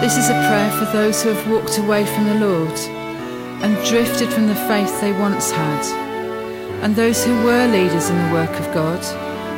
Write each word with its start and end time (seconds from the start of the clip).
This 0.00 0.16
is 0.16 0.30
a 0.30 0.44
prayer 0.48 0.70
for 0.78 0.86
those 0.96 1.22
who 1.22 1.28
have 1.28 1.50
walked 1.50 1.76
away 1.76 2.06
from 2.06 2.24
the 2.24 2.46
Lord 2.46 2.72
and 3.62 3.76
drifted 3.86 4.30
from 4.32 4.46
the 4.46 4.54
faith 4.54 4.98
they 5.02 5.12
once 5.12 5.50
had, 5.50 5.84
and 6.82 6.96
those 6.96 7.22
who 7.22 7.44
were 7.44 7.66
leaders 7.66 8.08
in 8.08 8.16
the 8.16 8.32
work 8.32 8.50
of 8.58 8.72
God, 8.72 9.00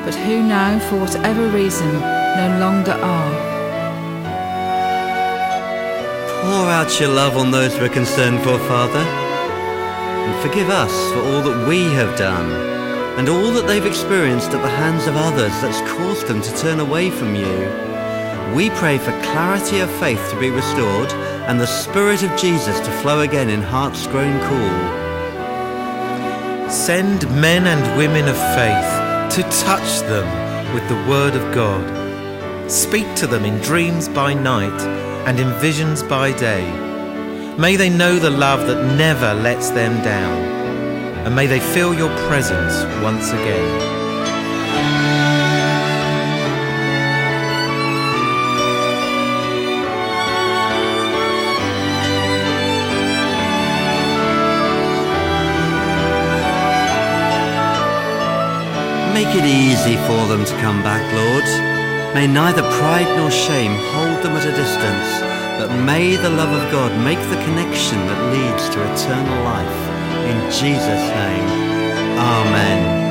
but 0.04 0.16
who 0.16 0.43
now, 0.43 0.80
for 0.90 0.98
whatever 0.98 1.46
reason, 1.46 1.93
no 1.93 2.57
longer 2.58 2.90
are. 2.90 3.32
Pour 6.43 6.68
out 6.68 6.99
your 6.99 7.11
love 7.11 7.36
on 7.36 7.52
those 7.52 7.79
we're 7.79 7.88
concerned 7.88 8.40
for, 8.40 8.58
Father, 8.66 8.99
and 8.99 10.43
forgive 10.43 10.71
us 10.71 10.93
for 11.13 11.21
all 11.21 11.43
that 11.43 11.68
we 11.68 11.85
have 11.94 12.18
done 12.18 12.50
and 13.16 13.29
all 13.29 13.52
that 13.52 13.68
they've 13.68 13.86
experienced 13.86 14.50
at 14.50 14.63
the 14.63 14.68
hands 14.68 15.07
of 15.07 15.14
others 15.14 15.52
that's 15.63 15.80
caused 15.93 16.27
them 16.27 16.43
to 16.43 16.57
turn 16.57 16.80
away 16.80 17.11
from 17.11 17.36
you. 17.36 17.91
We 18.54 18.70
pray 18.70 18.98
for 18.98 19.12
clarity 19.22 19.80
of 19.80 19.90
faith 19.98 20.30
to 20.30 20.38
be 20.38 20.50
restored 20.50 21.10
and 21.48 21.58
the 21.58 21.66
Spirit 21.66 22.22
of 22.22 22.38
Jesus 22.38 22.78
to 22.80 22.90
flow 23.00 23.20
again 23.20 23.48
in 23.48 23.62
hearts 23.62 24.06
grown 24.06 24.38
cool. 24.48 25.00
Send 26.70 27.28
men 27.40 27.66
and 27.66 27.98
women 27.98 28.28
of 28.28 28.36
faith 28.54 29.36
to 29.36 29.42
touch 29.64 30.00
them 30.00 30.26
with 30.74 30.86
the 30.88 31.10
Word 31.10 31.34
of 31.34 31.54
God. 31.54 32.70
Speak 32.70 33.14
to 33.16 33.27
them 33.27 33.44
in 33.44 33.60
dreams 33.60 34.08
by 34.08 34.34
night 34.34 34.80
and 35.27 35.38
in 35.40 35.52
visions 35.60 36.02
by 36.02 36.32
day. 36.32 36.64
May 37.58 37.77
they 37.77 37.90
know 37.90 38.18
the 38.18 38.30
love 38.30 38.66
that 38.66 38.96
never 38.96 39.34
lets 39.34 39.70
them 39.70 40.02
down, 40.02 40.38
and 41.27 41.36
may 41.36 41.46
they 41.46 41.60
feel 41.60 41.94
your 41.94 42.14
presence 42.28 42.84
once 43.02 43.30
again. 43.30 45.21
Make 59.12 59.34
it 59.36 59.44
easy 59.44 59.96
for 60.08 60.27
them 60.27 60.44
to 60.44 60.55
come 60.64 60.82
back, 60.82 61.05
Lord. 61.12 61.44
May 62.14 62.27
neither 62.27 62.62
pride 62.62 63.14
nor 63.16 63.30
shame 63.30 63.74
hold 63.92 64.22
them 64.22 64.36
at 64.36 64.46
a 64.46 64.52
distance, 64.52 65.20
but 65.58 65.70
may 65.84 66.16
the 66.16 66.30
love 66.30 66.52
of 66.52 66.72
God 66.72 66.92
make 67.05 67.20
the 67.28 67.42
connection 67.44 67.98
that 68.08 68.33
leads 68.33 68.68
to 68.70 68.78
eternal 68.92 69.44
life. 69.44 69.80
In 70.30 70.38
Jesus' 70.50 71.08
name, 71.22 71.72
Amen. 72.18 73.02